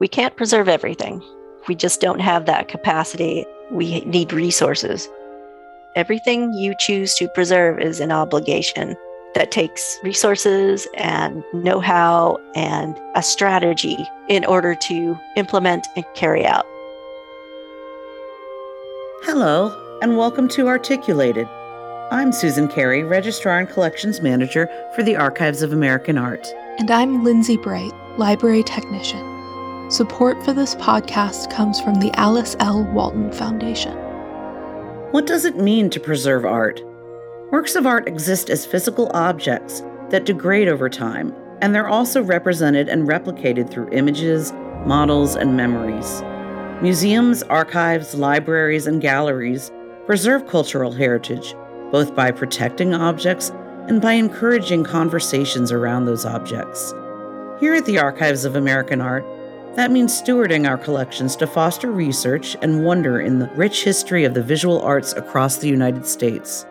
[0.00, 1.22] We can't preserve everything.
[1.68, 3.44] We just don't have that capacity.
[3.70, 5.06] We need resources.
[5.94, 8.96] Everything you choose to preserve is an obligation
[9.34, 13.98] that takes resources and know how and a strategy
[14.30, 16.64] in order to implement and carry out.
[19.24, 21.46] Hello, and welcome to Articulated.
[22.10, 26.50] I'm Susan Carey, Registrar and Collections Manager for the Archives of American Art.
[26.78, 29.39] And I'm Lindsay Bright, Library Technician.
[29.90, 32.84] Support for this podcast comes from the Alice L.
[32.92, 33.96] Walton Foundation.
[35.10, 36.80] What does it mean to preserve art?
[37.50, 42.88] Works of art exist as physical objects that degrade over time, and they're also represented
[42.88, 44.52] and replicated through images,
[44.86, 46.22] models, and memories.
[46.80, 49.72] Museums, archives, libraries, and galleries
[50.06, 51.56] preserve cultural heritage,
[51.90, 53.50] both by protecting objects
[53.88, 56.94] and by encouraging conversations around those objects.
[57.58, 59.24] Here at the Archives of American Art,
[59.76, 64.34] that means stewarding our collections to foster research and wonder in the rich history of
[64.34, 66.66] the visual arts across the United States.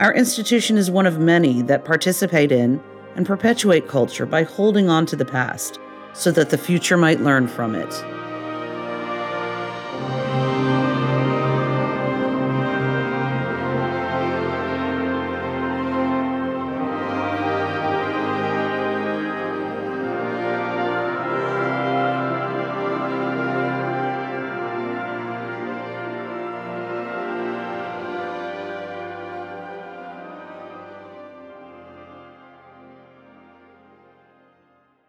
[0.00, 2.82] Our institution is one of many that participate in
[3.16, 5.78] and perpetuate culture by holding on to the past
[6.12, 7.92] so that the future might learn from it.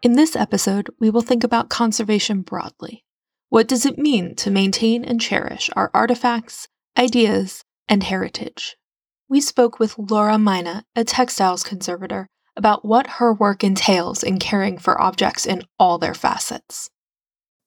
[0.06, 3.04] In this episode, we will think about conservation broadly.
[3.50, 8.78] What does it mean to maintain and cherish our artifacts, ideas, and heritage?
[9.28, 14.78] We spoke with Laura Mina, a textiles conservator, about what her work entails in caring
[14.78, 16.88] for objects in all their facets.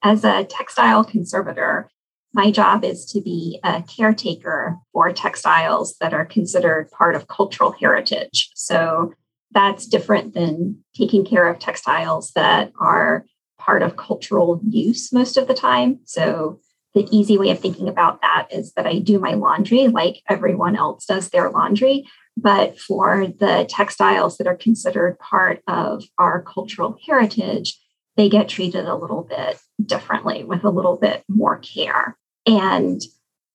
[0.04, 1.90] As a textile conservator,
[2.32, 7.72] my job is to be a caretaker for textiles that are considered part of cultural
[7.72, 8.50] heritage.
[8.54, 9.12] So
[9.52, 13.24] that's different than taking care of textiles that are
[13.58, 16.00] part of cultural use most of the time.
[16.04, 16.60] So
[16.94, 20.76] the easy way of thinking about that is that I do my laundry like everyone
[20.76, 22.06] else does their laundry.
[22.36, 27.78] But for the textiles that are considered part of our cultural heritage,
[28.16, 32.16] they get treated a little bit differently with a little bit more care.
[32.46, 33.00] And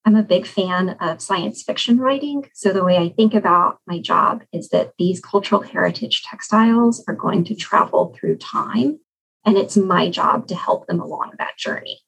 [0.06, 2.50] I'm a big fan of science fiction writing.
[2.53, 7.16] So, the way I think about my job is that these cultural heritage textiles are
[7.16, 9.00] going to travel through time,
[9.46, 12.00] and it's my job to help them along that journey.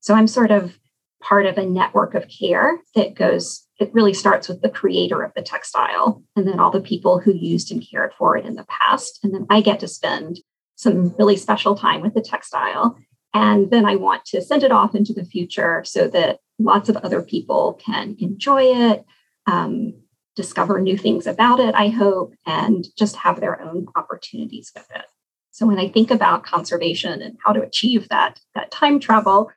[0.00, 0.78] So, I'm sort of
[1.22, 5.32] part of a network of care that goes, it really starts with the creator of
[5.34, 8.66] the textile and then all the people who used and cared for it in the
[8.68, 9.20] past.
[9.22, 10.40] And then I get to spend
[10.74, 12.98] some really special time with the textile.
[13.34, 16.96] And then I want to send it off into the future so that lots of
[16.98, 19.04] other people can enjoy it,
[19.46, 19.94] um,
[20.36, 25.04] discover new things about it, I hope, and just have their own opportunities with it.
[25.50, 29.50] So when I think about conservation and how to achieve that, that time travel,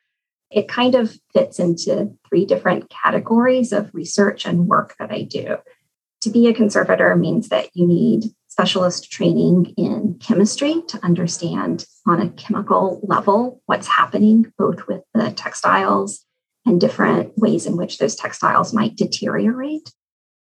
[0.52, 5.58] it kind of fits into three different categories of research and work that I do.
[6.22, 12.22] To be a conservator means that you need specialist training in chemistry to understand on
[12.22, 16.26] a chemical level what's happening both with the textiles
[16.66, 19.92] and different ways in which those textiles might deteriorate.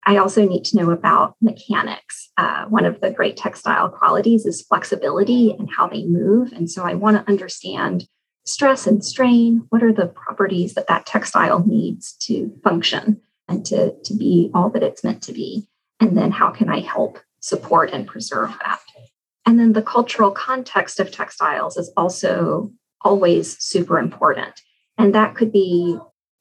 [0.07, 2.31] I also need to know about mechanics.
[2.35, 6.51] Uh, one of the great textile qualities is flexibility and how they move.
[6.51, 8.07] And so I want to understand
[8.43, 9.67] stress and strain.
[9.69, 14.71] What are the properties that that textile needs to function and to, to be all
[14.71, 15.67] that it's meant to be?
[15.99, 18.79] And then how can I help support and preserve that?
[19.45, 24.61] And then the cultural context of textiles is also always super important.
[24.97, 25.97] And that could be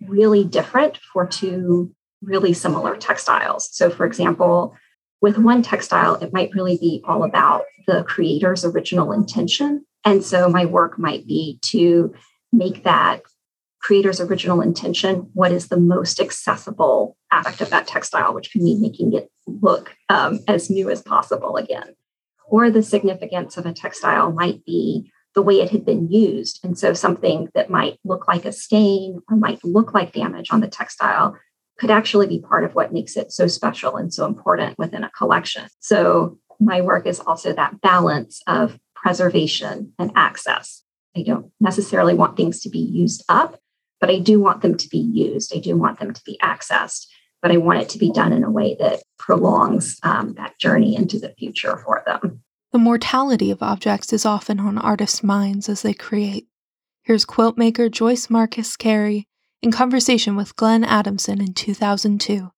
[0.06, 3.69] really different for two really similar textiles.
[3.72, 4.75] So, for example,
[5.20, 9.84] with one textile, it might really be all about the creator's original intention.
[10.04, 12.12] And so, my work might be to
[12.53, 13.22] make that
[13.80, 18.80] creator's original intention what is the most accessible aspect of that textile, which can mean
[18.80, 21.94] making it look um, as new as possible again.
[22.46, 26.58] Or the significance of a textile might be the way it had been used.
[26.64, 30.60] And so something that might look like a stain or might look like damage on
[30.60, 31.36] the textile
[31.78, 35.10] could actually be part of what makes it so special and so important within a
[35.10, 35.69] collection.
[35.81, 40.82] So my work is also that balance of preservation and access.
[41.16, 43.60] I don't necessarily want things to be used up,
[44.00, 45.54] but I do want them to be used.
[45.54, 47.06] I do want them to be accessed,
[47.42, 50.96] but I want it to be done in a way that prolongs um, that journey
[50.96, 52.42] into the future for them.
[52.72, 56.46] The mortality of objects is often on artists' minds as they create.
[57.02, 59.26] Here's quilt maker Joyce Marquess Carey
[59.62, 62.50] in conversation with Glenn Adamson in 2002,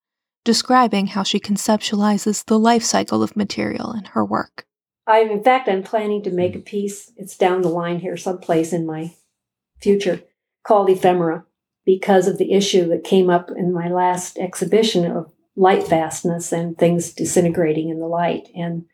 [0.45, 4.67] describing how she conceptualizes the life cycle of material in her work.
[5.07, 7.11] I, in fact, I'm planning to make a piece.
[7.17, 9.13] It's down the line here, someplace in my
[9.81, 10.23] future,
[10.63, 11.45] called Ephemera,
[11.85, 16.79] because of the issue that came up in my last exhibition of light fastness and
[16.79, 18.85] things disintegrating in the light, and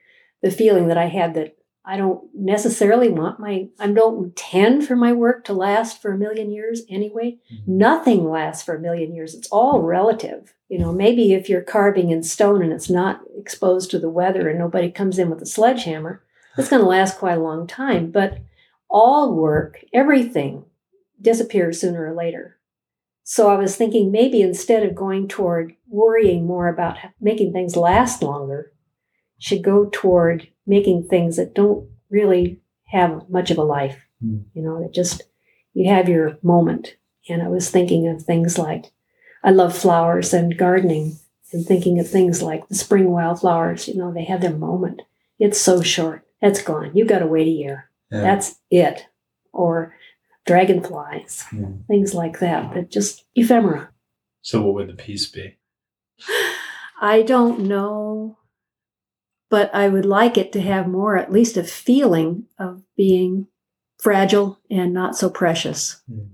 [0.42, 1.56] the feeling that I had that
[1.88, 6.18] I don't necessarily want my, I don't intend for my work to last for a
[6.18, 7.38] million years anyway.
[7.52, 7.78] Mm-hmm.
[7.78, 9.34] Nothing lasts for a million years.
[9.34, 10.52] It's all relative.
[10.68, 14.48] You know, maybe if you're carving in stone and it's not exposed to the weather
[14.48, 16.24] and nobody comes in with a sledgehammer,
[16.58, 18.10] it's going to last quite a long time.
[18.10, 18.38] But
[18.90, 20.64] all work, everything
[21.20, 22.58] disappears sooner or later.
[23.24, 28.22] So I was thinking maybe instead of going toward worrying more about making things last
[28.22, 28.72] longer,
[29.38, 34.00] should go toward making things that don't really have much of a life.
[34.24, 34.44] Mm.
[34.54, 35.22] You know, that just
[35.74, 36.96] you have your moment.
[37.28, 38.92] And I was thinking of things like
[39.42, 41.18] I love flowers and gardening
[41.52, 45.02] and thinking of things like the spring wildflowers, you know, they have their moment.
[45.38, 46.26] It's so short.
[46.40, 46.92] That's gone.
[46.94, 47.90] You got to wait a year.
[48.10, 48.20] Yeah.
[48.20, 49.06] That's it.
[49.52, 49.94] Or
[50.46, 51.66] dragonflies, yeah.
[51.88, 53.90] things like that, that just ephemera.
[54.42, 55.56] So, what would the piece be?
[57.00, 58.38] I don't know
[59.48, 63.46] but I would like it to have more, at least a feeling of being
[63.98, 66.28] fragile and not so precious mm.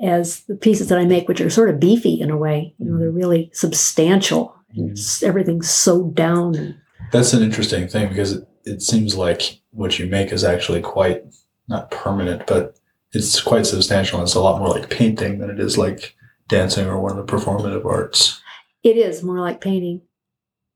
[0.00, 2.74] as the pieces that I make, which are sort of beefy in a way.
[2.78, 3.16] You know, they're hmm.
[3.16, 4.54] really substantial.
[4.76, 5.22] Mm.
[5.22, 6.80] Everything's so down.
[7.12, 11.22] That's an interesting thing because it, it seems like what you make is actually quite
[11.68, 12.78] not permanent, but
[13.12, 14.18] it's quite substantial.
[14.18, 16.16] And it's a lot more like painting than it is like
[16.48, 18.40] dancing or one of the performative arts.
[18.82, 20.02] It is more like painting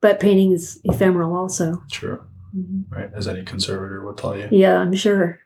[0.03, 1.83] but painting is ephemeral also.
[1.91, 2.23] True.
[2.55, 2.95] Mm-hmm.
[2.95, 3.11] Right.
[3.15, 4.49] As any conservator will tell you.
[4.51, 5.41] Yeah, I'm sure.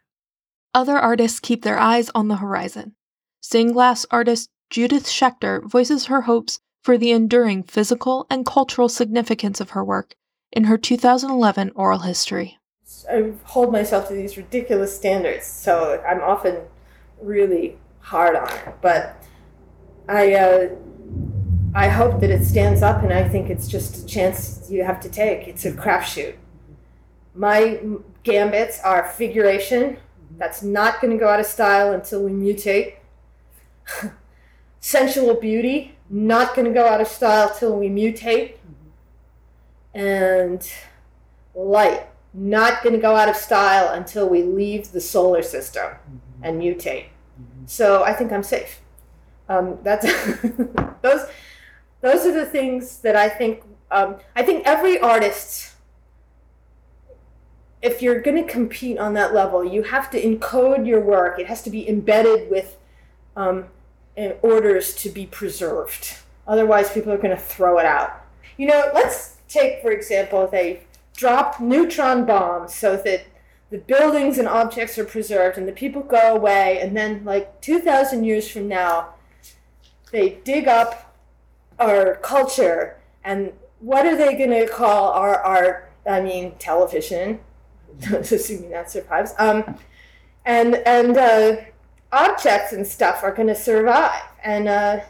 [0.75, 2.97] Other artists keep their eyes on the horizon.
[3.41, 9.61] Stained glass artist Judith Schaechter voices her hopes for the enduring physical and cultural significance
[9.61, 10.17] of her work
[10.51, 12.59] in her 2011 oral history.
[13.11, 16.57] I hold myself to these ridiculous standards, so I'm often
[17.27, 18.75] really hard on it.
[18.81, 19.23] But
[20.09, 20.69] I uh,
[21.75, 25.01] I hope that it stands up, and I think it's just a chance you have
[25.01, 25.49] to take.
[25.49, 26.37] It's a crapshoot.
[27.35, 27.81] My
[28.23, 29.99] gambits are figuration.
[30.39, 32.95] That's not going to go out of style until we mutate.
[34.81, 38.57] Sensual beauty, not going to go out of style till we mutate.
[39.95, 40.67] And
[41.55, 45.93] light, not going to go out of style until we leave the solar system
[46.43, 47.07] and mutate.
[47.67, 48.81] So I think I'm safe.
[49.49, 50.05] Um, that's
[51.03, 51.29] those
[52.01, 53.63] those are the things that I think.
[53.91, 55.75] Um, I think every artist,
[57.83, 61.39] if you're going to compete on that level, you have to encode your work.
[61.39, 62.77] It has to be embedded with
[63.37, 63.67] um,
[64.43, 66.17] orders to be preserved.
[66.49, 68.25] Otherwise, people are going to throw it out.
[68.57, 70.83] You know, let's take, for example, they
[71.17, 73.25] drop neutron bombs so that
[73.71, 78.25] the buildings and objects are preserved and the people go away, and then, like 2,000
[78.25, 79.15] years from now,
[80.13, 81.17] they dig up
[81.79, 82.99] our culture.
[83.25, 85.91] And what are they going to call our art?
[86.09, 87.41] I mean television.
[88.13, 89.35] Assuming that survives.
[89.39, 89.77] Um,
[90.45, 91.57] and and uh,
[92.13, 94.23] objects and stuff are going to survive.
[94.45, 95.01] And uh,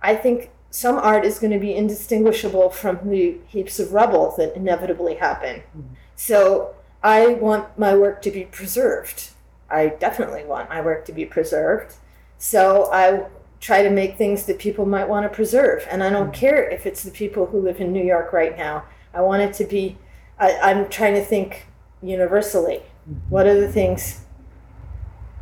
[0.00, 4.54] i think some art is going to be indistinguishable from the heaps of rubble that
[4.54, 5.62] inevitably happen.
[5.76, 5.94] Mm-hmm.
[6.14, 9.30] so i want my work to be preserved
[9.70, 11.94] i definitely want my work to be preserved
[12.38, 13.26] so i
[13.60, 15.86] try to make things that people might want to preserve.
[15.90, 16.32] And I don't mm-hmm.
[16.32, 18.84] care if it's the people who live in New York right now.
[19.12, 19.98] I want it to be,
[20.38, 21.66] I, am trying to think
[22.02, 22.82] universally.
[23.08, 23.30] Mm-hmm.
[23.30, 24.20] What are the things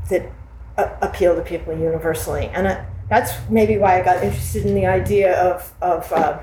[0.08, 0.30] that
[0.78, 2.46] uh, appeal to people universally?
[2.52, 6.40] And I, that's maybe why I got interested in the idea of, of uh,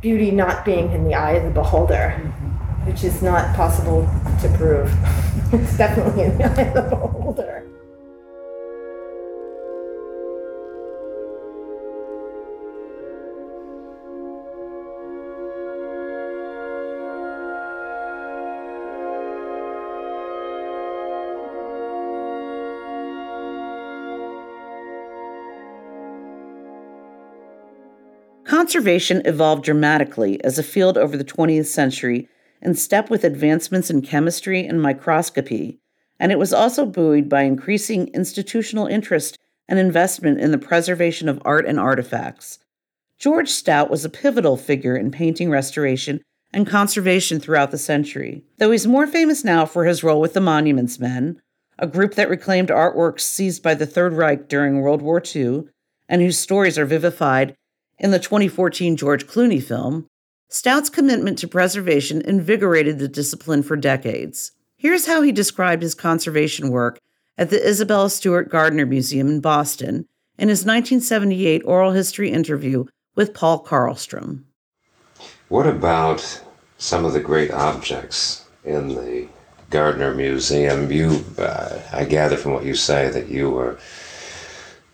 [0.00, 2.51] beauty not being in the eye of the beholder, mm-hmm.
[2.84, 4.02] Which is not possible
[4.40, 4.92] to prove.
[5.52, 7.68] it's definitely in the eye of the beholder.
[28.44, 32.28] Conservation evolved dramatically as a field over the 20th century
[32.62, 35.80] in step with advancements in chemistry and microscopy,
[36.18, 39.38] and it was also buoyed by increasing institutional interest
[39.68, 42.58] and investment in the preservation of art and artifacts.
[43.18, 46.20] George Stout was a pivotal figure in painting restoration
[46.52, 50.40] and conservation throughout the century, though he's more famous now for his role with the
[50.40, 51.40] Monuments Men,
[51.78, 55.64] a group that reclaimed artworks seized by the Third Reich during World War II
[56.08, 57.56] and whose stories are vivified
[57.98, 60.06] in the 2014 George Clooney film,
[60.52, 64.52] Stout's commitment to preservation invigorated the discipline for decades.
[64.76, 66.98] Here's how he described his conservation work
[67.38, 70.06] at the Isabella Stewart Gardner Museum in Boston
[70.36, 74.42] in his 1978 oral history interview with Paul Karlstrom.
[75.48, 76.42] What about
[76.76, 79.28] some of the great objects in the
[79.70, 80.92] Gardner Museum?
[80.92, 83.78] You, uh, I gather from what you say that you were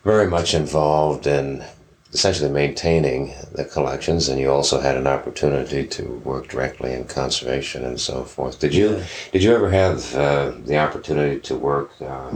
[0.05, 1.65] very much involved in
[2.13, 7.85] essentially maintaining the collections, and you also had an opportunity to work directly in conservation
[7.85, 8.59] and so forth.
[8.59, 9.03] Did you Yeah.
[9.33, 12.31] did you ever have uh, the opportunity to work uh,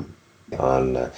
[0.58, 1.10] on, uh,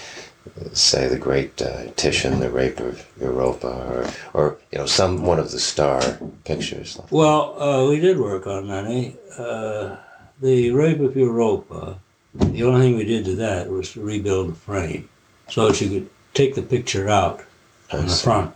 [0.72, 5.40] say, the great uh, Titian, the Rape of Europa, or or you know some one
[5.40, 6.00] of the star
[6.44, 6.98] pictures?
[7.10, 9.16] Well, uh, we did work on many.
[9.36, 9.96] Uh,
[10.40, 11.98] the Rape of Europa,
[12.34, 15.08] the only thing we did to that was to rebuild the frame
[15.48, 17.44] so that you could take the picture out
[17.94, 18.54] on the front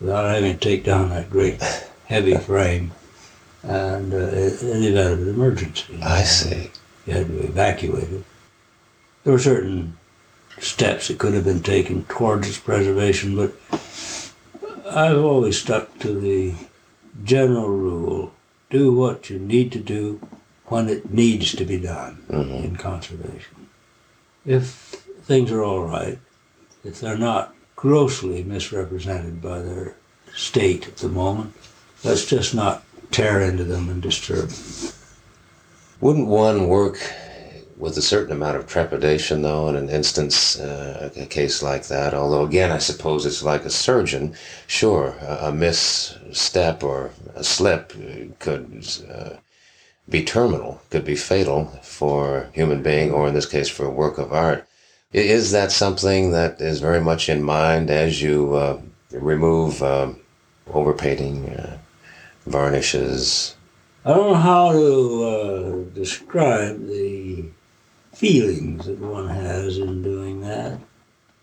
[0.00, 1.62] without having to take down that great
[2.06, 2.92] heavy frame
[3.62, 5.98] and uh, in the event of an emergency.
[6.02, 6.70] I see.
[7.06, 8.24] You had to evacuate it.
[9.24, 9.96] There were certain
[10.58, 13.54] steps that could have been taken towards its preservation, but
[14.86, 16.54] I've always stuck to the
[17.24, 18.32] general rule
[18.70, 20.20] do what you need to do
[20.66, 23.68] when it needs to be done in conservation.
[24.46, 24.66] If
[25.22, 26.18] things are all right,
[26.84, 29.96] if they're not grossly misrepresented by their
[30.34, 31.54] state at the moment,
[32.04, 34.92] let's just not tear into them and disturb them.
[35.98, 36.98] Wouldn't one work
[37.78, 42.12] with a certain amount of trepidation, though, in an instance, uh, a case like that?
[42.12, 44.34] Although, again, I suppose it's like a surgeon.
[44.66, 47.94] Sure, a, a misstep or a slip
[48.40, 49.36] could uh,
[50.06, 53.90] be terminal, could be fatal for a human being, or in this case, for a
[53.90, 54.66] work of art.
[55.12, 60.20] Is that something that is very much in mind as you uh, remove um
[60.68, 61.78] overpainting, uh,
[62.46, 63.56] varnishes?
[64.04, 67.44] I don't know how to uh, describe the
[68.12, 70.78] feelings that one has in doing that.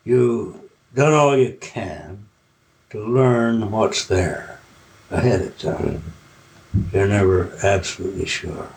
[0.05, 0.55] You've
[0.95, 2.25] done all you can
[2.91, 4.59] to learn what's there
[5.11, 6.03] ahead of time.
[6.93, 8.69] You're never absolutely sure.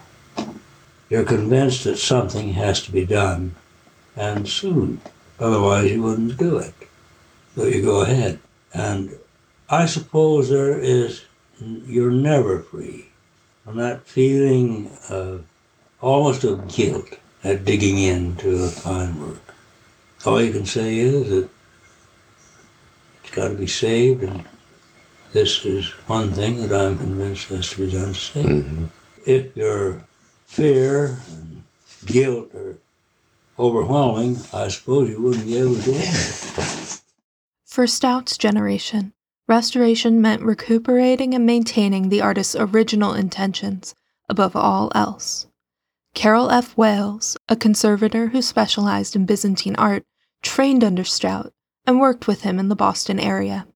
[1.08, 3.54] You're convinced that something has to be done,
[4.16, 5.00] and soon.
[5.38, 6.74] Otherwise, you wouldn't do it.
[7.54, 8.38] So you go ahead.
[8.72, 9.16] And
[9.68, 11.24] I suppose there is,
[11.60, 13.06] you're never free
[13.64, 15.44] from that feeling of
[16.00, 19.54] almost of guilt at digging into a fine work.
[20.26, 21.48] All you can say is that
[23.22, 24.44] it's got to be saved, and
[25.32, 28.46] this is one thing that I'm convinced has to be done to save.
[28.46, 28.88] Mhm.
[29.24, 30.04] If your
[30.46, 31.62] fear and
[32.04, 32.76] guilt are
[33.60, 37.00] overwhelming, I suppose you wouldn't be able to do it.
[37.66, 39.12] For Stout's generation,
[39.46, 43.94] restoration meant recuperating and maintaining the artist's original intentions
[44.28, 45.46] above all else.
[46.14, 46.76] Carroll F.
[46.76, 50.04] Wales, a conservator who specialized in Byzantine art,
[50.42, 51.52] trained under Stout
[51.86, 53.66] and worked with him in the Boston area.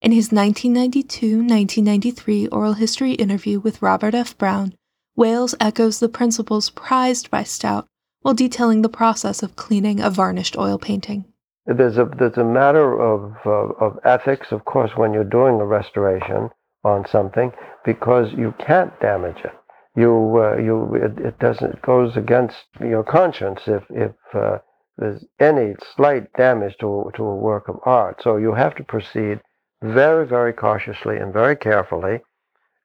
[0.00, 4.36] In his 1992 1993 oral history interview with Robert F.
[4.36, 4.74] Brown,
[5.16, 7.88] Wales echoes the principles prized by Stout
[8.22, 11.24] while detailing the process of cleaning a varnished oil painting.
[11.66, 15.66] There's a there's a matter of uh, of ethics, of course, when you're doing a
[15.66, 16.48] restoration
[16.82, 17.52] on something,
[17.84, 19.52] because you can't damage it.
[19.94, 24.58] You uh, you it, it doesn't it goes against your conscience if if uh,
[24.96, 28.22] there's any slight damage to to a work of art.
[28.22, 29.40] So you have to proceed
[29.82, 32.20] very very cautiously and very carefully,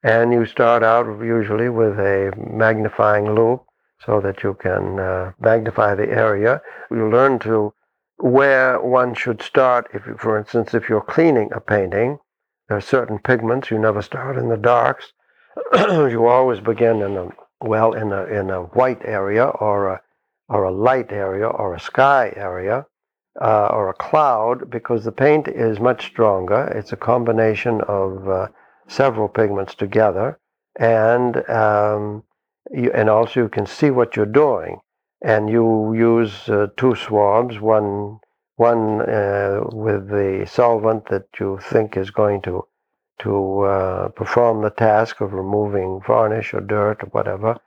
[0.04, 3.66] and you start out usually with a magnifying loupe
[4.06, 6.62] so that you can uh, magnify the area.
[6.92, 7.74] You learn to
[8.18, 9.88] where one should start.
[9.94, 12.20] If, for instance, if you're cleaning a painting,
[12.68, 15.14] there are certain pigments you never start in the darks.
[15.76, 17.30] you always begin in a
[17.62, 20.02] well in a in a white area or a
[20.50, 22.86] or a light area or a sky area
[23.42, 26.68] uh, or a cloud because the paint is much stronger.
[26.76, 28.48] It's a combination of uh,
[28.88, 30.40] several pigments together,
[30.80, 32.24] and um,
[32.72, 34.80] you, and also you can see what you're doing
[35.24, 38.20] and you use uh, two swabs, one
[38.58, 42.66] one uh, with the solvent that you think is going to
[43.20, 47.58] to uh, perform the task of removing varnish or dirt or whatever,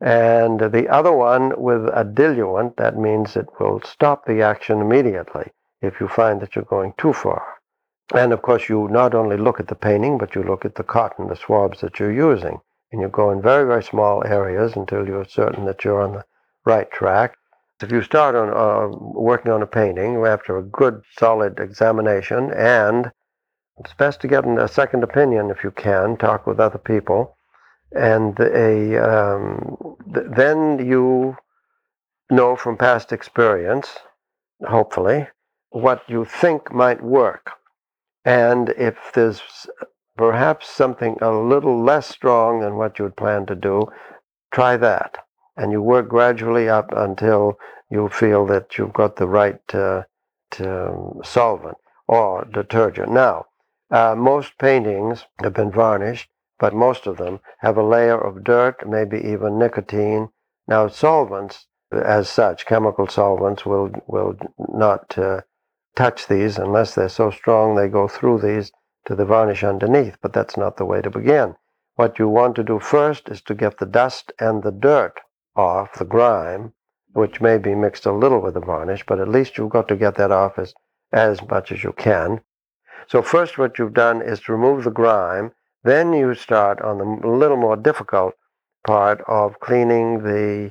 [0.00, 2.76] and the other one with a diluent.
[2.76, 7.12] That means it will stop the action immediately if you find that you're going too
[7.12, 7.44] far.
[8.12, 10.82] And of course, you not only look at the painting, but you look at the
[10.82, 12.60] cotton, the swabs that you're using,
[12.94, 16.24] and you go in very very small areas until you're certain that you're on the
[16.64, 17.36] right track.
[17.82, 23.10] If you start on uh, working on a painting after a good, solid examination, and
[23.78, 27.36] it's best to get a second opinion if you can, talk with other people,
[27.90, 31.36] and a um, th- then you
[32.30, 33.88] know from past experience,
[34.68, 35.26] hopefully,
[35.70, 37.50] what you think might work.
[38.24, 39.42] And if there's
[40.16, 43.86] perhaps something a little less strong than what you had planned to do,
[44.52, 45.18] try that.
[45.56, 47.58] And you work gradually up until
[47.90, 50.02] you feel that you've got the right uh,
[50.52, 51.76] to solvent
[52.08, 53.10] or detergent.
[53.10, 53.46] Now,
[53.90, 56.28] uh, most paintings have been varnished,
[56.58, 60.30] but most of them have a layer of dirt, maybe even nicotine.
[60.66, 65.42] Now, solvents, as such, chemical solvents, will will not uh,
[65.94, 68.72] touch these unless they're so strong they go through these
[69.06, 70.16] to the varnish underneath.
[70.20, 71.56] But that's not the way to begin.
[71.96, 75.20] What you want to do first is to get the dust and the dirt
[75.54, 76.72] off, the grime,
[77.12, 79.96] which may be mixed a little with the varnish, but at least you've got to
[79.96, 80.74] get that off as,
[81.12, 82.40] as much as you can.
[83.06, 85.52] So first what you've done is to remove the grime,
[85.84, 88.34] then you start on the little more difficult
[88.86, 90.70] part of cleaning the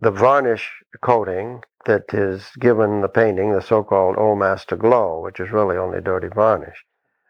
[0.00, 0.68] the varnish
[1.00, 6.00] coating that is given the painting, the so-called Old Master Glow, which is really only
[6.00, 6.84] dirty varnish.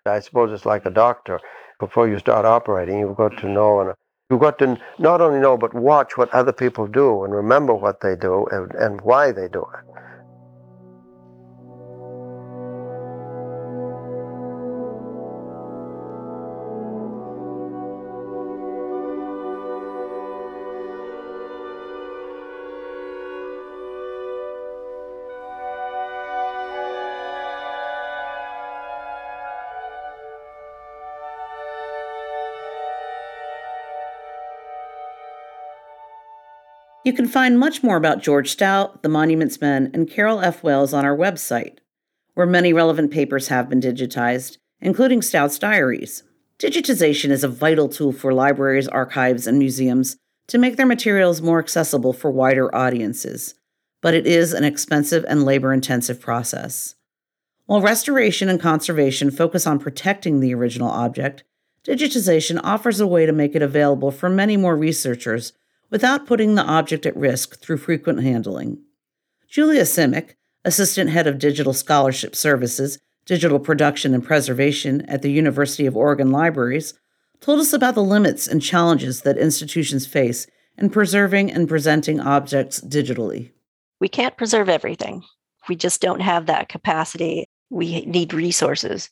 [0.07, 1.41] I suppose it's like a doctor.
[1.81, 3.95] Before you start operating, you've got to know and
[4.31, 8.01] You've got to not only know, but watch what other people do and remember what
[8.01, 9.95] they do and, and why they do it.
[37.05, 40.63] You can find much more about George Stout, the Monuments Men, and Carroll F.
[40.63, 41.79] Wales on our website,
[42.35, 46.23] where many relevant papers have been digitized, including Stout's diaries.
[46.61, 51.59] Digitization is a vital tool for libraries, archives, and museums to make their materials more
[51.59, 53.57] accessible for wider audiences,
[54.01, 56.95] but it is an expensive and labor intensive process.
[57.67, 61.43] While restoration and conservation focus on protecting the original object,
[61.85, 65.53] digitization offers a way to make it available for many more researchers
[65.93, 68.83] without putting the object at risk through frequent handling.
[69.49, 70.31] Julia Simic,
[70.65, 76.31] Assistant Head of Digital Scholarship Services, Digital Production and Preservation at the University of Oregon
[76.31, 76.95] Libraries,
[77.41, 80.47] told us about the limits and challenges that institutions face
[80.79, 83.53] in preserving and presenting objects digitally.
[84.01, 85.23] We can't preserve everything.
[85.69, 87.45] We just don't have that capacity.
[87.69, 89.11] We need resources.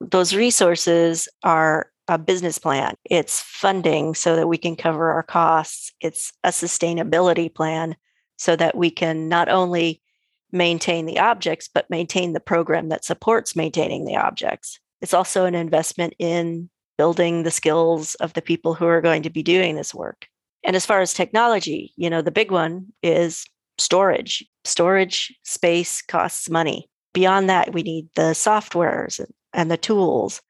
[0.00, 5.92] Those resources are a business plan, it's funding so that we can cover our costs,
[6.00, 7.94] it's a sustainability plan
[8.36, 10.02] so that we can not only
[10.50, 14.80] maintain the objects, but maintain the program that supports maintaining the objects.
[15.00, 16.68] It's also an investment in
[16.98, 20.26] building the skills of the people who are going to be doing this work.
[20.64, 23.46] And as far as technology, you know, the big one is
[23.78, 24.44] storage.
[24.64, 26.90] Storage space costs money.
[27.14, 30.42] Beyond that, we need the softwares and the tools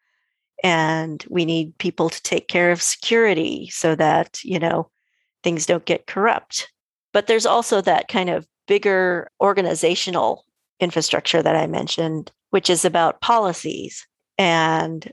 [0.63, 4.91] and we need people to take care of security so that you know
[5.43, 6.71] things don't get corrupt.
[7.13, 10.45] But there's also that kind of bigger organizational
[10.79, 14.07] infrastructure that i mentioned which is about policies
[14.39, 15.13] and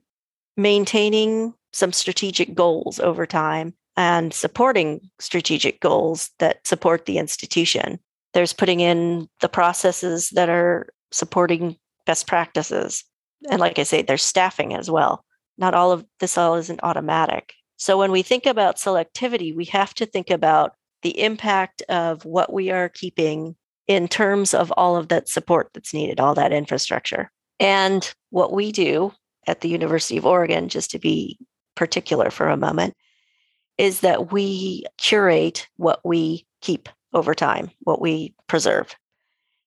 [0.56, 8.00] maintaining some strategic goals over time and supporting strategic goals that support the institution.
[8.34, 13.04] There's putting in the processes that are supporting best practices.
[13.50, 15.24] And like i say there's staffing as well
[15.58, 17.54] not all of this all isn't automatic.
[17.78, 22.52] So when we think about selectivity, we have to think about the impact of what
[22.52, 23.56] we are keeping
[23.88, 27.32] in terms of all of that support that's needed, all that infrastructure.
[27.60, 29.14] And what we do
[29.48, 31.38] at the University of Oregon, just to be
[31.76, 32.96] particular for a moment,
[33.78, 38.96] is that we curate what we keep over time, what we preserve.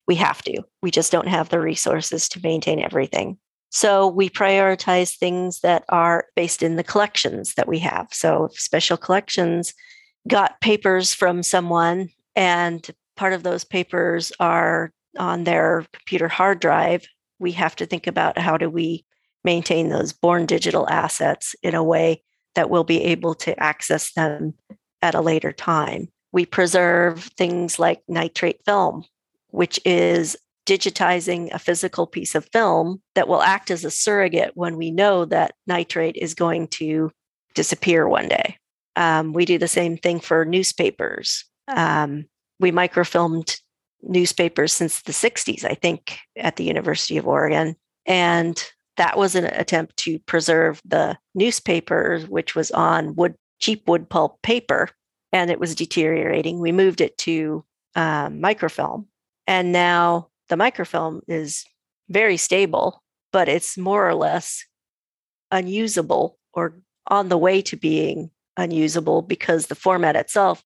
[0.07, 0.62] We have to.
[0.83, 3.38] We just don't have the resources to maintain everything.
[3.70, 8.09] So we prioritize things that are based in the collections that we have.
[8.11, 9.74] So special collections
[10.28, 17.04] got papers from someone and part of those papers are on their computer hard drive,
[17.38, 19.04] we have to think about how do we
[19.44, 22.22] maintain those born digital assets in a way
[22.54, 24.54] that we'll be able to access them
[25.02, 26.09] at a later time.
[26.33, 29.04] We preserve things like nitrate film,
[29.48, 30.37] which is
[30.70, 35.24] digitizing a physical piece of film that will act as a surrogate when we know
[35.24, 37.11] that nitrate is going to
[37.54, 38.56] disappear one day.
[38.94, 41.44] Um, we do the same thing for newspapers.
[41.66, 42.26] Um,
[42.61, 43.61] we microfilmed
[44.02, 47.74] newspapers since the 60s, I think, at the University of Oregon.
[48.06, 48.62] And
[48.96, 54.40] that was an attempt to preserve the newspaper, which was on wood, cheap wood pulp
[54.42, 54.88] paper,
[55.33, 56.61] and it was deteriorating.
[56.61, 57.64] We moved it to
[57.96, 59.09] um, microfilm,
[59.48, 61.65] and now the microfilm is
[62.11, 64.67] very stable, but it's more or less
[65.51, 66.75] unusable or
[67.07, 70.63] on the way to being unusable because the format itself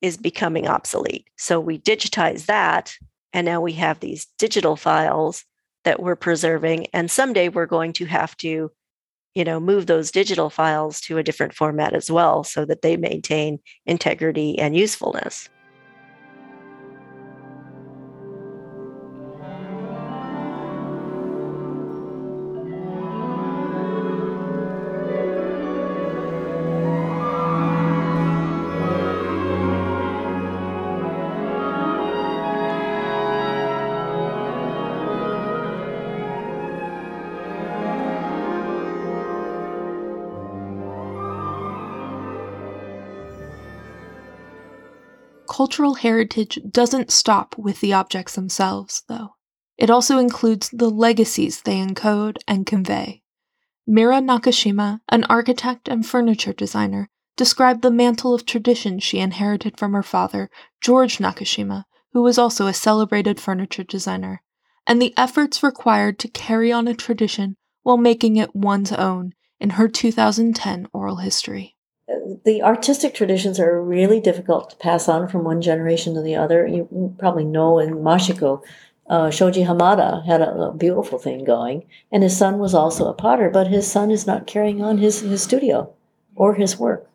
[0.00, 1.28] is becoming obsolete.
[1.36, 2.94] So we digitize that,
[3.32, 5.44] and now we have these digital files
[5.84, 6.86] that we're preserving.
[6.92, 8.70] And someday we're going to have to,
[9.34, 12.96] you know, move those digital files to a different format as well so that they
[12.96, 15.48] maintain integrity and usefulness.
[45.62, 49.36] Cultural heritage doesn't stop with the objects themselves, though.
[49.78, 53.22] It also includes the legacies they encode and convey.
[53.86, 59.92] Mira Nakashima, an architect and furniture designer, described the mantle of tradition she inherited from
[59.92, 64.42] her father, George Nakashima, who was also a celebrated furniture designer,
[64.84, 69.70] and the efforts required to carry on a tradition while making it one's own in
[69.70, 71.76] her 2010 oral history
[72.44, 76.66] the artistic traditions are really difficult to pass on from one generation to the other.
[76.66, 78.62] You probably know in Mashiko,
[79.08, 83.14] uh, Shoji Hamada had a, a, beautiful thing going, and his son was also a
[83.14, 85.92] potter, but his son is not carrying on his, his studio
[86.36, 87.08] or his work.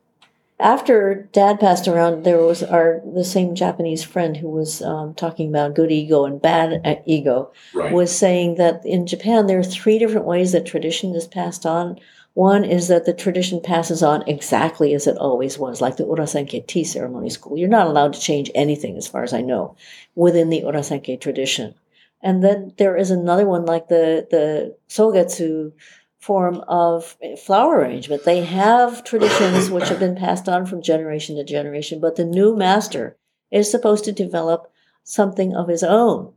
[0.60, 5.50] After dad passed around, there was our the same Japanese friend who was um, talking
[5.50, 7.94] about good ego and bad uh, ego right.
[7.94, 12.00] was saying that in Japan there are three different ways that tradition is passed on
[12.38, 16.67] one is that the tradition passes on exactly as it always was, like the Urasenke
[16.67, 17.58] tea ceremony school.
[17.58, 19.76] You're not allowed to change anything, as far as I know,
[20.13, 21.73] within the Urasenke tradition.
[22.21, 25.71] And then there is another one, like the, the Sogetsu
[26.19, 28.23] form of flower arrangement.
[28.23, 32.56] They have traditions which have been passed on from generation to generation, but the new
[32.56, 33.17] master
[33.50, 34.71] is supposed to develop
[35.04, 36.34] something of his own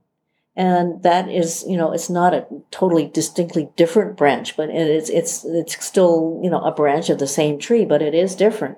[0.61, 5.42] and that is you know it's not a totally distinctly different branch but it's it's
[5.46, 8.77] it's still you know a branch of the same tree but it is different.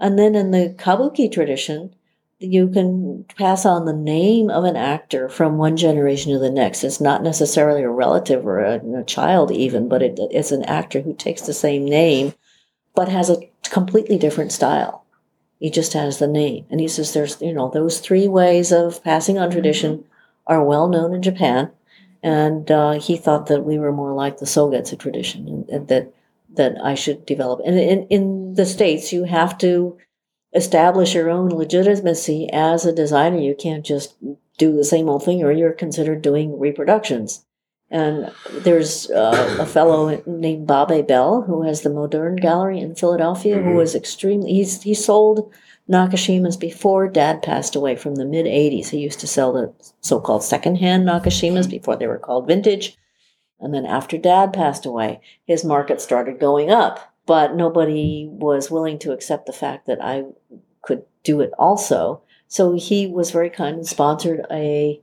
[0.00, 1.94] And then in the kabuki tradition
[2.40, 6.82] you can pass on the name of an actor from one generation to the next.
[6.82, 11.00] It's not necessarily a relative or a, a child even but it, it's an actor
[11.00, 12.34] who takes the same name
[12.92, 15.04] but has a completely different style.
[15.60, 16.66] He just has the name.
[16.70, 19.98] And he says there's you know those three ways of passing on tradition.
[19.98, 20.09] mm-hmm
[20.46, 21.70] are well known in Japan,
[22.22, 26.12] and uh, he thought that we were more like the Sogetsu tradition, and, and that
[26.56, 27.60] that I should develop.
[27.64, 29.96] And in, in the states, you have to
[30.52, 33.38] establish your own legitimacy as a designer.
[33.38, 34.16] You can't just
[34.58, 37.44] do the same old thing, or you're considered doing reproductions.
[37.90, 43.56] And there's uh, a fellow named Bob Aibel who has the Moderne Gallery in Philadelphia,
[43.56, 43.70] mm-hmm.
[43.70, 44.52] who was extremely.
[44.52, 45.52] He's he sold
[45.90, 48.90] Nakashimas before dad passed away from the mid 80s.
[48.90, 52.96] He used to sell the so called secondhand Nakashimas before they were called vintage.
[53.58, 57.12] And then after dad passed away, his market started going up.
[57.26, 60.24] But nobody was willing to accept the fact that I
[60.82, 62.22] could do it also.
[62.48, 65.00] So he was very kind and sponsored a,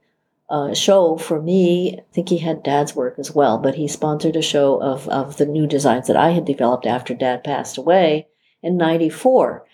[0.50, 1.98] a show for me.
[2.00, 5.38] I think he had dad's work as well, but he sponsored a show of, of
[5.38, 8.28] the new designs that I had developed after dad passed away
[8.64, 9.66] in 94.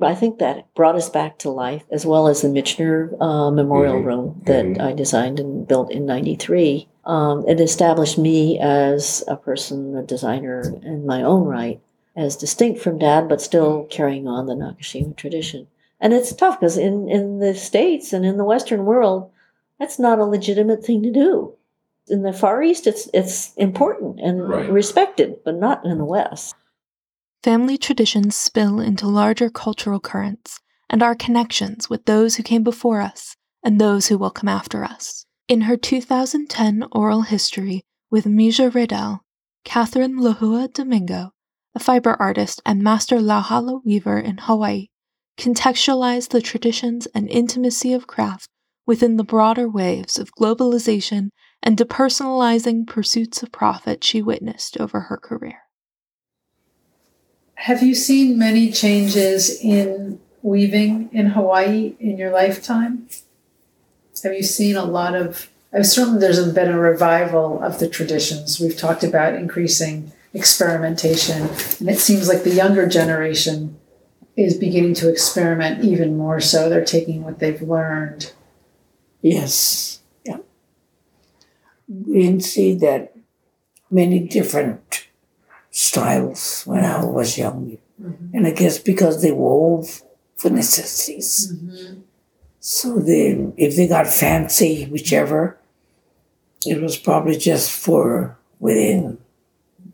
[0.00, 3.96] I think that brought us back to life, as well as the Michener uh, Memorial
[3.96, 4.06] mm-hmm.
[4.06, 4.82] Room that mm-hmm.
[4.82, 6.88] I designed and built in '93.
[7.04, 11.80] Um, it established me as a person, a designer in my own right,
[12.16, 15.68] as distinct from Dad, but still carrying on the Nakashima tradition.
[16.00, 19.30] And it's tough because in, in the States and in the Western world,
[19.78, 21.54] that's not a legitimate thing to do.
[22.08, 24.70] In the Far East, it's it's important and right.
[24.70, 26.54] respected, but not in the West.
[27.44, 33.02] Family traditions spill into larger cultural currents and our connections with those who came before
[33.02, 35.26] us and those who will come after us.
[35.46, 39.20] In her 2010 oral history with Mija Riddle,
[39.62, 41.32] Catherine Lahua Domingo,
[41.74, 44.86] a fiber artist and master Lauhala weaver in Hawaii,
[45.36, 48.48] contextualized the traditions and intimacy of craft
[48.86, 51.28] within the broader waves of globalization
[51.62, 55.63] and depersonalizing pursuits of profit she witnessed over her career.
[57.56, 63.08] Have you seen many changes in weaving in Hawaii in your lifetime?
[64.22, 65.50] Have you seen a lot of?
[65.72, 68.60] I assume there's been a revival of the traditions.
[68.60, 71.48] We've talked about increasing experimentation,
[71.80, 73.78] and it seems like the younger generation
[74.36, 76.68] is beginning to experiment even more so.
[76.68, 78.32] They're taking what they've learned.
[79.22, 80.38] Yes, yeah.
[81.88, 83.16] We can see that
[83.90, 85.03] many different
[85.74, 87.78] styles when I was young.
[88.00, 88.36] Mm-hmm.
[88.36, 90.02] And I guess because they wove
[90.36, 91.52] for necessities.
[91.52, 92.00] Mm-hmm.
[92.60, 95.58] So they, if they got fancy, whichever,
[96.64, 99.18] it was probably just for within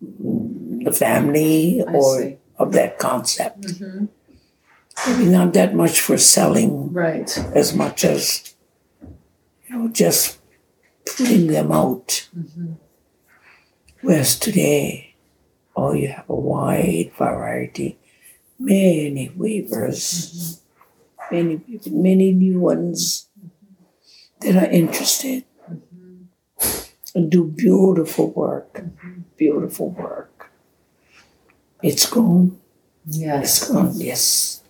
[0.00, 2.36] the family I or see.
[2.58, 3.62] of that concept.
[3.62, 4.04] Mm-hmm.
[5.08, 7.36] Maybe not that much for selling Right.
[7.54, 8.54] as much as
[9.66, 10.38] you know just
[11.16, 12.28] putting them out.
[12.36, 12.72] Mm-hmm.
[14.02, 15.09] Whereas today,
[15.76, 17.98] oh, you have a wide variety,
[18.58, 20.62] many weavers,
[21.30, 23.28] many many new ones
[24.40, 25.44] that are interested
[27.14, 28.82] and do beautiful work,
[29.36, 30.50] beautiful work.
[31.82, 32.58] It's grown.
[33.06, 33.62] Yes.
[33.62, 33.92] It's grown.
[33.96, 34.62] Yes,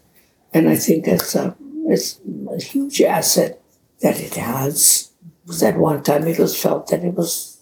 [0.53, 3.61] and I think it's a it's a huge asset
[4.01, 5.11] that it has.
[5.17, 5.29] Mm-hmm.
[5.45, 7.59] Because at one time it was felt that it was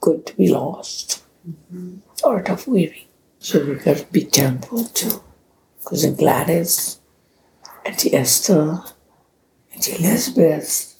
[0.00, 1.22] good to be lost.
[1.48, 1.96] Mm-hmm.
[2.22, 3.06] Art of weaving.
[3.38, 5.22] So we got to be careful too.
[5.78, 7.00] Because in Gladys,
[7.84, 8.82] Auntie Esther,
[9.74, 10.96] Auntie Elizabeth,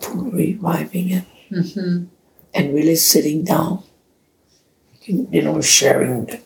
[0.00, 2.06] for reviving it Mm-hmm.
[2.54, 3.84] and really sitting down,
[5.02, 6.40] you you know, sharing the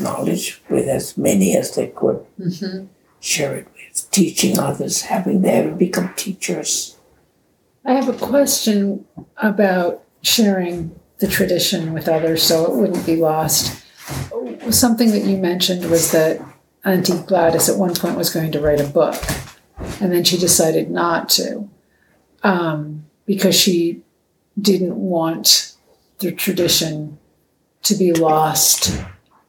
[0.00, 2.86] knowledge with as many as they could, Mm-hmm.
[3.18, 6.96] share it with, teaching others, having them become teachers.
[7.84, 9.06] I have a question
[9.38, 13.84] about sharing the tradition with others so it wouldn't be lost.
[14.70, 16.40] Something that you mentioned was that
[16.84, 19.16] Auntie Gladys at one point was going to write a book,
[20.00, 21.68] and then she decided not to
[22.42, 24.02] um, because she
[24.60, 25.74] didn't want
[26.18, 27.18] the tradition
[27.82, 29.02] to be lost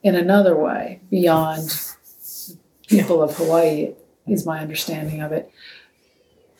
[0.04, 1.80] in another way beyond
[2.88, 3.94] people of Hawaii,
[4.28, 5.52] is my understanding of it.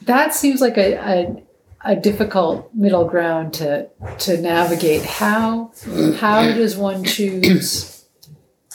[0.04, 1.44] That seems like a, a
[1.84, 3.90] a difficult middle ground to
[4.20, 5.04] to navigate.
[5.04, 5.72] How
[6.18, 8.06] how does one choose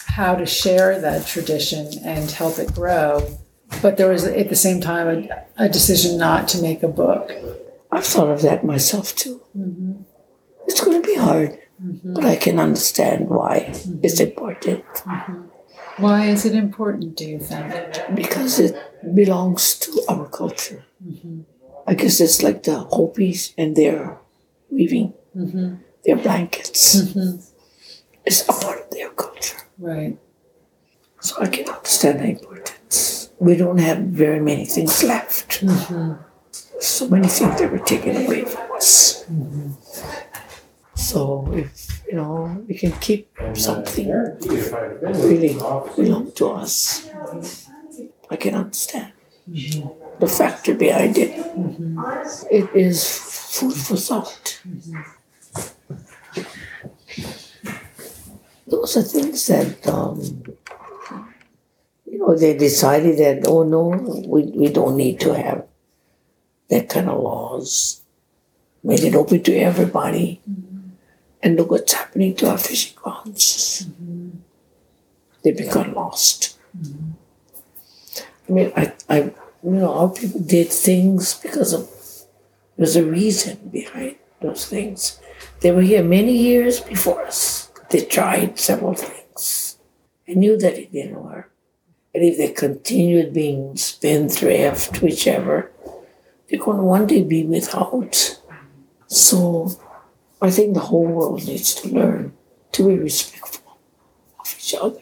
[0.08, 3.38] how to share that tradition and help it grow?
[3.82, 7.32] But there was at the same time a, a decision not to make a book.
[7.90, 9.40] I've thought of that myself too.
[9.56, 10.02] Mm-hmm.
[10.66, 12.14] It's going to be hard, mm-hmm.
[12.14, 14.00] but I can understand why mm-hmm.
[14.02, 15.42] it's important mm-hmm.
[15.96, 17.16] Why is it important?
[17.16, 17.72] Do you think?
[18.14, 18.76] because it
[19.14, 20.84] belongs to our culture.
[21.86, 21.90] Mm-hmm.
[21.90, 24.18] I guess it's like the Hopis and their
[24.70, 25.74] weaving, Mm-hmm.
[26.04, 26.94] their blankets.
[26.96, 27.40] Mm-hmm.
[28.24, 29.58] It's a part of their culture.
[29.78, 30.16] Right.
[31.20, 33.30] So I can understand the importance.
[33.40, 35.60] We don't have very many things left.
[35.60, 36.22] Mm-hmm.
[36.80, 39.24] So many things that were taken away from us.
[40.94, 45.54] So if you know we can keep something really
[45.96, 47.08] belong to us,
[48.30, 49.12] I can understand
[50.18, 51.32] the factor behind it.
[51.32, 51.98] Mm-hmm.
[52.50, 54.60] It is food for thought.
[58.66, 60.18] Those are things that um,
[62.06, 63.88] you know they decided that oh no
[64.26, 65.66] we, we don't need to have
[66.70, 68.02] that kind of laws.
[68.82, 70.40] Made it open to everybody.
[70.48, 70.90] Mm-hmm.
[71.42, 73.86] And look what's happening to our fishing grounds.
[73.86, 74.30] Mm-hmm.
[75.42, 76.58] They become lost.
[78.48, 79.32] I mean, I, I,
[79.64, 81.88] you know, our people did things because of,
[82.76, 85.18] there's a reason behind those things.
[85.60, 87.70] They were here many years before us.
[87.88, 89.78] They tried several things.
[90.26, 91.50] They knew that it didn't work.
[92.14, 95.72] And if they continued being spendthrift, whichever,
[96.48, 98.38] they're going to one day be without.
[99.06, 99.70] So
[100.42, 102.34] I think the whole world needs to learn
[102.72, 103.78] to be respectful
[104.38, 105.00] of each other.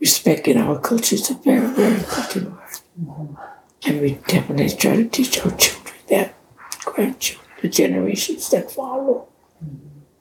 [0.00, 3.36] Respect in our cultures is very, very important word.
[3.86, 6.34] And we definitely try to teach our children that,
[6.84, 9.28] grandchildren, the generations that follow.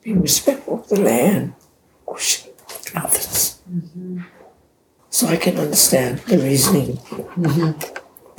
[0.02, 1.56] Be respectful of the land,
[2.08, 3.60] and others.
[5.10, 7.00] So I can understand the reasoning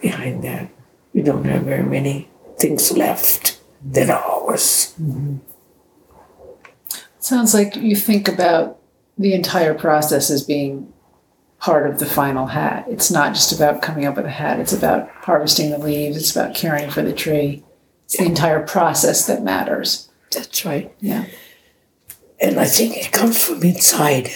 [0.01, 0.71] behind that.
[1.13, 4.95] We don't have very many things left that are ours.
[7.19, 8.79] Sounds like you think about
[9.19, 10.93] the entire process as being
[11.59, 12.87] part of the final hat.
[12.89, 16.35] It's not just about coming up with a hat, it's about harvesting the leaves, it's
[16.35, 17.65] about caring for the tree.
[18.05, 20.09] It's the entire process that matters.
[20.31, 20.95] That's right.
[21.01, 21.27] Yeah.
[22.41, 24.31] And I think it comes from inside.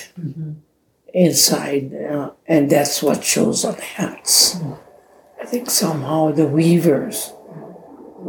[1.12, 4.60] Inside, uh, and that's what shows on the hats.
[5.40, 7.32] I think somehow the weavers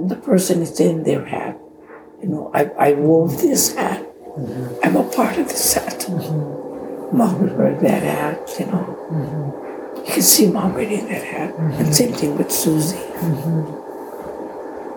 [0.08, 1.60] the person is in their hat.
[2.22, 4.02] You know, I, I wove this hat.
[4.02, 4.76] Mm-hmm.
[4.84, 6.06] I'm a part of this hat.
[7.12, 7.18] Mm-hmm.
[7.18, 8.98] Mom wear that hat, you know.
[9.12, 9.98] Mm-hmm.
[10.08, 11.54] You can see mom in that hat.
[11.56, 12.98] And same thing with Susie.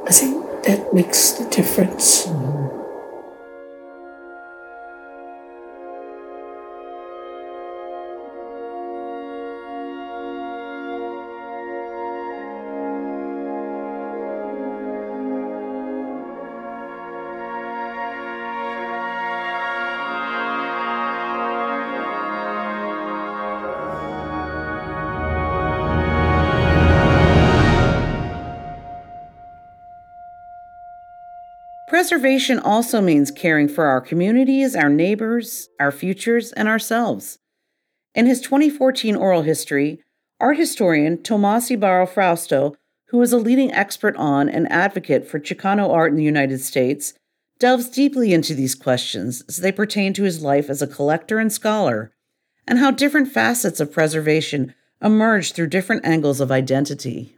[0.07, 2.27] I think that makes the difference.
[32.05, 37.39] Preservation also means caring for our communities, our neighbors, our futures, and ourselves.
[38.15, 40.03] In his 2014 oral history,
[40.39, 42.75] art historian Tomas Ybarra Frausto,
[43.09, 47.15] who is a leading expert on and advocate for Chicano art in the United States,
[47.59, 51.51] delves deeply into these questions as they pertain to his life as a collector and
[51.51, 52.13] scholar,
[52.69, 57.34] and how different facets of preservation emerge through different angles of identity.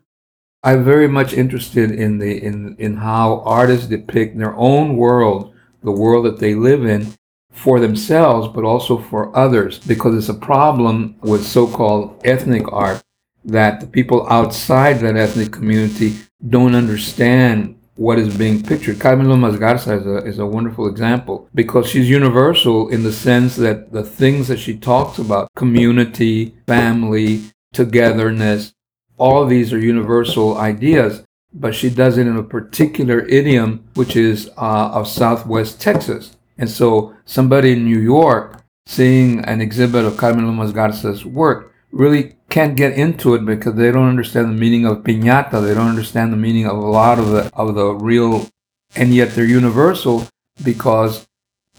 [0.67, 5.93] I'm very much interested in the in in how artists depict their own world, the
[5.93, 7.15] world that they live in,
[7.53, 13.01] for themselves, but also for others, because it's a problem with so-called ethnic art
[13.45, 16.17] that the people outside that ethnic community
[16.49, 18.99] don't understand what is being pictured.
[18.99, 23.55] Carmen Lomas Garza is a, is a wonderful example because she's universal in the sense
[23.55, 28.73] that the things that she talks about, community, family, togetherness,
[29.19, 34.17] all of these are universal ideas, but she does it in a particular idiom, which
[34.17, 36.37] is uh, of Southwest Texas.
[36.59, 42.37] And so somebody in New York seeing an exhibit of Carmen Lomas Garza's work really
[42.49, 45.63] can't get into it because they don't understand the meaning of piñata.
[45.63, 48.49] They don't understand the meaning of a lot of the of the real,
[48.95, 50.29] and yet they're universal
[50.63, 51.27] because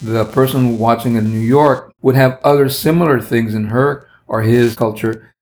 [0.02, 4.76] the person watching in New York would have other similar things in her or his
[4.76, 5.34] culture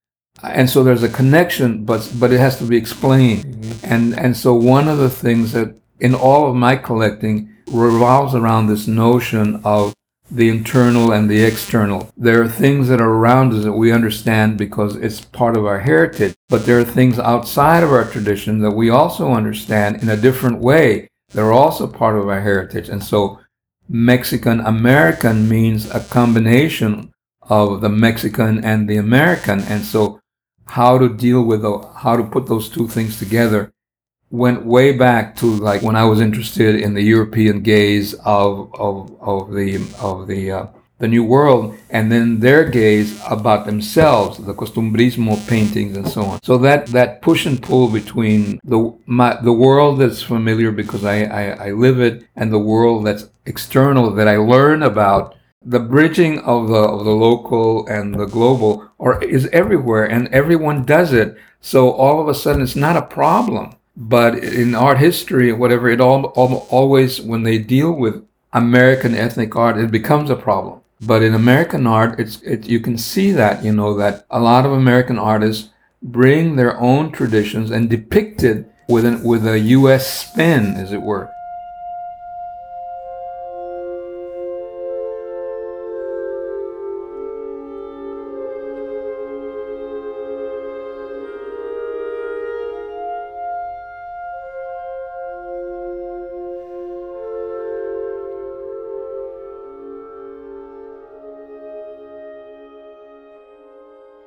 [0.42, 3.92] and so there's a connection but but it has to be explained mm-hmm.
[3.92, 8.66] and and so one of the things that in all of my collecting revolves around
[8.66, 9.94] this notion of
[10.30, 12.10] the internal and the external.
[12.16, 15.80] There are things that are around us that we understand because it's part of our
[15.80, 20.16] heritage, but there are things outside of our tradition that we also understand in a
[20.16, 21.08] different way.
[21.30, 22.88] They're also part of our heritage.
[22.88, 23.38] And so
[23.88, 29.60] Mexican American means a combination of the Mexican and the American.
[29.60, 30.20] And so
[30.66, 33.72] how to deal with the, how to put those two things together
[34.30, 39.16] went way back to like when I was interested in the European gaze of of,
[39.20, 40.66] of the of the uh,
[40.98, 46.42] the New World, and then their gaze about themselves, the costumbrismo paintings and so on.
[46.42, 51.24] So that that push and pull between the my, the world that's familiar because I,
[51.24, 55.35] I I live it, and the world that's external that I learn about
[55.66, 60.84] the bridging of the of the local and the global or is everywhere and everyone
[60.84, 61.36] does it.
[61.60, 66.00] So all of a sudden it's not a problem but in art history whatever it
[66.00, 70.80] all, all always when they deal with american ethnic art it becomes a problem.
[71.00, 74.64] But in american art it's it, you can see that you know that a lot
[74.64, 80.06] of american artists bring their own traditions and depict it with an with a us
[80.06, 81.28] spin as it were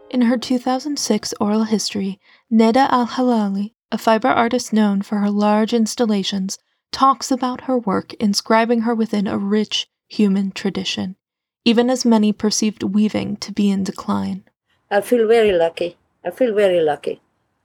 [0.10, 2.20] In her 2006 oral history,
[2.52, 6.58] Neda Al Hilali, a fiber artist known for her large installations,
[6.92, 11.16] talks about her work inscribing her within a rich human tradition,
[11.64, 14.44] even as many perceived weaving to be in decline.
[14.90, 15.98] I feel very lucky.
[16.26, 17.22] I feel very lucky,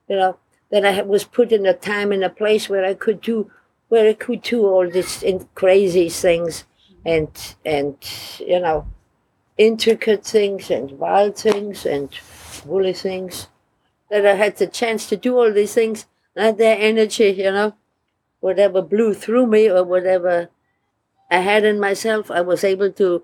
[0.07, 0.37] you know,
[0.69, 3.49] that I was put in a time and a place where I could do,
[3.87, 5.23] where I could do all these
[5.55, 6.65] crazy things,
[7.03, 7.97] and and
[8.39, 8.85] you know,
[9.57, 12.09] intricate things and wild things and
[12.63, 13.47] woolly things.
[14.11, 17.73] That I had the chance to do all these things, not their energy, you know,
[18.39, 20.49] whatever blew through me or whatever
[21.31, 23.23] I had in myself, I was able to.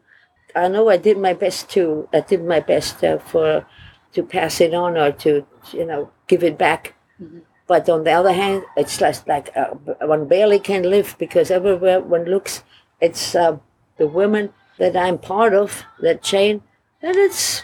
[0.55, 2.09] I know I did my best to.
[2.11, 3.65] I did my best uh, for
[4.13, 6.95] to pass it on or to, you know, give it back.
[7.21, 7.39] Mm-hmm.
[7.67, 9.67] But on the other hand, it's just like uh,
[10.01, 12.63] one barely can live because everywhere one looks,
[12.99, 13.57] it's uh,
[13.97, 16.63] the women that I'm part of, that chain,
[17.01, 17.63] and it's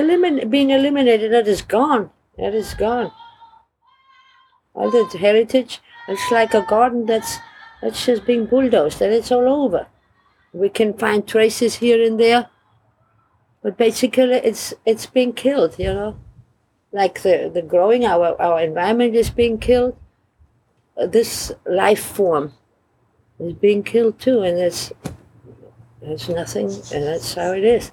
[0.00, 1.32] elimin- being eliminated.
[1.32, 2.10] That is gone.
[2.38, 3.12] That is gone.
[4.74, 5.80] all the heritage.
[6.08, 7.38] It's like a garden that's
[7.82, 9.86] that's just being bulldozed and it's all over.
[10.52, 12.48] We can find traces here and there,
[13.62, 15.78] but basically it's it's being killed.
[15.78, 16.18] You know,
[16.92, 19.96] like the the growing our our environment is being killed.
[20.96, 22.52] This life form
[23.38, 24.92] is being killed too, and it's
[26.02, 27.92] there's nothing, and that's how it is.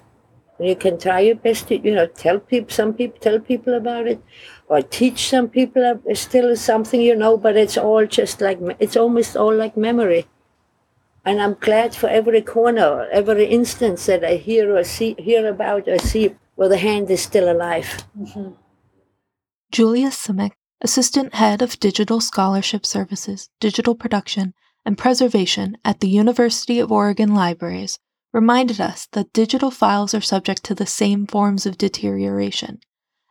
[0.58, 4.06] You can try your best to, you know, tell people, some people, tell people about
[4.06, 4.22] it,
[4.68, 6.00] or teach some people.
[6.06, 10.26] It's still something you know, but it's all just like it's almost all like memory.
[11.24, 15.88] And I'm glad for every corner, every instance that I hear or see, hear about
[15.88, 18.04] or see where the hand is still alive.
[18.18, 18.52] Mm-hmm.
[19.72, 24.54] Julia Simic, Assistant Head of Digital Scholarship Services, Digital Production,
[24.84, 27.98] and Preservation at the University of Oregon Libraries,
[28.32, 32.80] reminded us that digital files are subject to the same forms of deterioration,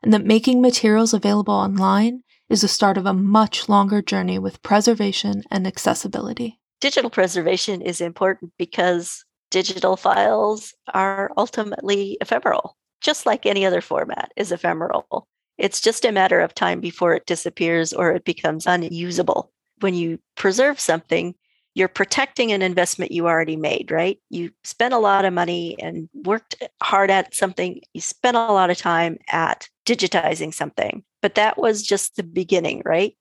[0.03, 4.61] and that making materials available online is the start of a much longer journey with
[4.61, 6.59] preservation and accessibility.
[6.81, 14.31] Digital preservation is important because digital files are ultimately ephemeral, just like any other format
[14.35, 15.27] is ephemeral.
[15.57, 19.51] It's just a matter of time before it disappears or it becomes unusable.
[19.79, 21.35] When you preserve something,
[21.75, 24.17] you're protecting an investment you already made, right?
[24.29, 27.81] You spent a lot of money and worked eh, hard at something.
[27.93, 32.81] You spent a lot of time at digitizing something, but that was just the beginning,
[32.85, 33.15] right?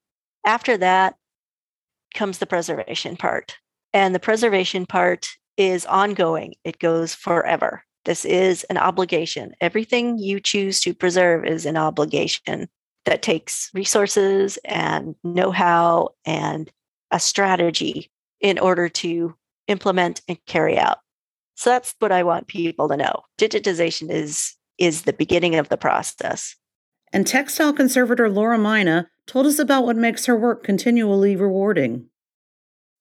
[0.47, 1.17] After that
[2.15, 3.59] comes the preservation part.
[3.93, 7.85] And the preservation part is ongoing, it goes forever.
[8.05, 9.55] This is an obligation.
[9.61, 12.69] Everything you choose to preserve is an obligation
[13.05, 16.71] that takes resources and know how and
[17.11, 18.11] a strategy
[18.45, 19.35] in order to
[19.69, 20.99] implement and carry out.
[21.55, 23.23] So that's what I want people to know.
[23.39, 26.55] Digitization is is the beginning of the process.
[27.13, 32.07] And textile conservator Laura Mina told us about what makes her work continually rewarding.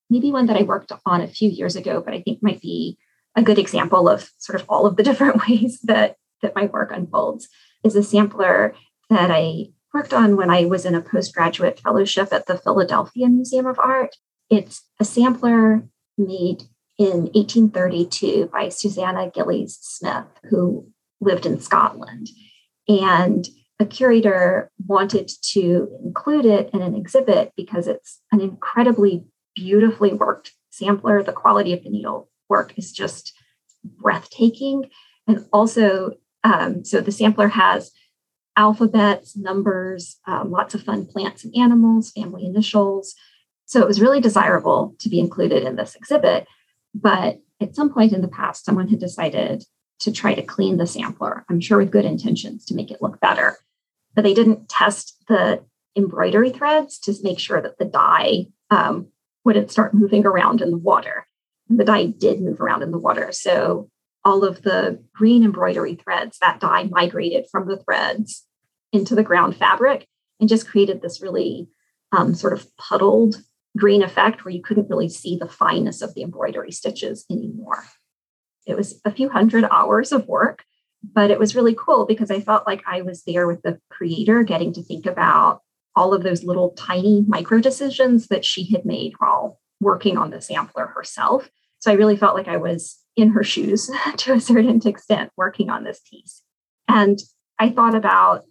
[0.09, 2.97] Maybe one that I worked on a few years ago, but I think might be
[3.35, 6.91] a good example of sort of all of the different ways that that my work
[6.93, 7.49] unfolds
[7.83, 8.75] is a sampler
[9.09, 13.65] that I worked on when I was in a postgraduate fellowship at the Philadelphia Museum
[13.65, 14.15] of Art.
[14.49, 15.87] It's a sampler
[16.17, 16.63] made
[16.97, 20.87] in 1832 by Susanna Gillies Smith, who
[21.19, 22.29] lived in Scotland.
[22.87, 23.47] And
[23.79, 29.25] a curator wanted to include it in an exhibit because it's an incredibly
[29.55, 31.23] beautifully worked sampler.
[31.23, 33.33] The quality of the needle work is just
[33.83, 34.89] breathtaking.
[35.27, 36.11] And also,
[36.43, 37.91] um, so the sampler has
[38.55, 43.15] alphabets, numbers, um, lots of fun plants and animals, family initials,
[43.73, 46.45] so it was really desirable to be included in this exhibit.
[46.93, 49.63] But at some point in the past, someone had decided
[50.01, 53.19] to try to clean the sampler, I'm sure with good intentions to make it look
[53.19, 53.57] better.
[54.13, 55.63] But they didn't test the
[55.95, 59.07] embroidery threads to make sure that the dye um,
[59.43, 61.25] wouldn't start moving around in the water.
[61.67, 63.31] And the dye did move around in the water.
[63.31, 63.89] So
[64.23, 68.45] all of the green embroidery threads, that dye migrated from the threads
[68.91, 70.07] into the ground fabric
[70.39, 71.69] and just created this really
[72.11, 73.41] um, sort of puddled
[73.77, 77.83] green effect where you couldn't really see the fineness of the embroidery stitches anymore.
[78.65, 80.63] It was a few hundred hours of work,
[81.03, 84.43] but it was really cool because I felt like I was there with the creator
[84.43, 85.61] getting to think about
[85.95, 90.41] all of those little tiny micro decisions that she had made while working on the
[90.41, 91.49] sampler herself.
[91.79, 95.69] So I really felt like I was in her shoes to a certain extent working
[95.69, 96.41] on this piece.
[96.87, 97.19] And
[97.59, 98.45] I thought about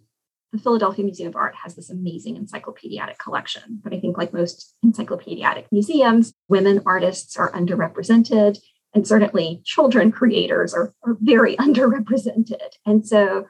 [0.53, 3.81] the Philadelphia Museum of Art has this amazing encyclopedic collection.
[3.83, 8.59] But I think, like most encyclopedic museums, women artists are underrepresented,
[8.93, 12.69] and certainly children creators are, are very underrepresented.
[12.85, 13.47] And so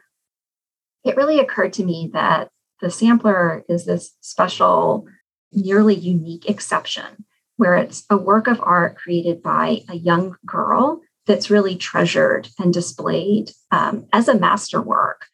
[1.04, 2.50] it really occurred to me that
[2.80, 5.06] the sampler is this special,
[5.52, 7.26] nearly unique exception
[7.58, 12.74] where it's a work of art created by a young girl that's really treasured and
[12.74, 15.26] displayed um, as a masterwork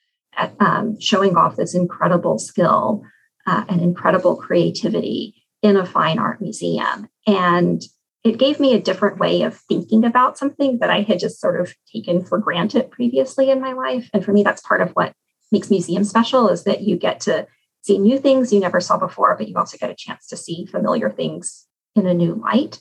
[0.60, 3.04] um, showing off this incredible skill
[3.48, 7.10] uh, and incredible creativity in a fine art museum.
[7.28, 7.82] And
[8.24, 11.60] it gave me a different way of thinking about something that I had just sort
[11.60, 14.10] of taken for granted previously in my life.
[14.14, 15.14] And for me, that's part of what
[15.52, 17.48] makes museums special is that you get to
[17.82, 20.66] see new things you never saw before, but you also get a chance to see
[20.66, 21.66] familiar things
[21.96, 22.80] in a new light.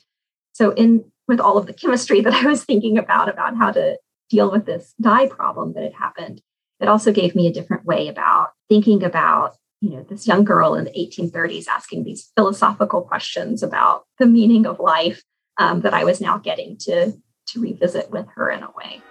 [0.53, 3.99] So in with all of the chemistry that I was thinking about about how to
[4.29, 6.43] deal with this dye problem that had happened,
[6.81, 10.75] it also gave me a different way about thinking about you know this young girl
[10.75, 15.23] in the 1830s asking these philosophical questions about the meaning of life
[15.59, 17.13] um, that i was now getting to
[17.47, 19.03] to revisit with her in a way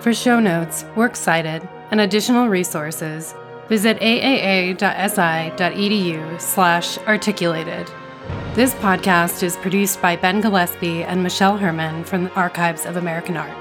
[0.00, 3.34] For show notes, works cited, and additional resources,
[3.68, 4.80] visit aaa.si.edu
[6.40, 7.86] slash articulated.
[8.54, 13.36] This podcast is produced by Ben Gillespie and Michelle Herman from the Archives of American
[13.36, 13.56] Art.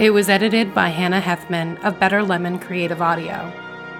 [0.00, 3.52] It was edited by Hannah Hethmon of Better Lemon Creative Audio.